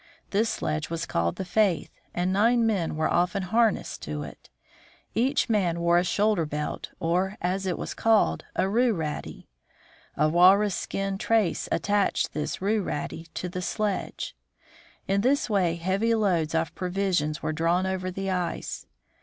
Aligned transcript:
This 0.31 0.49
sledge 0.49 0.89
was 0.89 1.05
called 1.05 1.35
the" 1.35 1.45
Faith," 1.61 1.91
and 2.11 2.33
nine 2.33 2.65
men 2.65 2.95
were 2.95 3.07
often 3.07 3.43
harnessed 3.43 4.01
to 4.01 4.23
it. 4.23 4.49
Each 5.13 5.47
man 5.47 5.79
wore 5.79 5.99
a 5.99 6.03
shoulder 6.03 6.43
belt 6.47 6.89
or, 6.99 7.37
as 7.39 7.67
it 7.67 7.77
was 7.77 7.93
called, 7.93 8.43
a 8.55 8.67
"rue 8.67 8.93
raddy." 8.95 9.47
A 10.17 10.27
walrus 10.27 10.73
skin 10.73 11.19
trace 11.19 11.69
at 11.71 11.83
tached 11.83 12.33
this 12.33 12.63
rue 12.63 12.81
raddy 12.81 13.27
to 13.35 13.47
the 13.47 13.61
sledge. 13.61 14.35
In 15.07 15.21
this 15.21 15.51
way 15.51 15.75
heavy 15.75 16.15
loads 16.15 16.55
of 16.55 16.73
provisions 16.73 17.43
were 17.43 17.53
drawn 17.53 17.85
over 17.85 18.09
the 18.09 18.31
ice. 18.31 18.87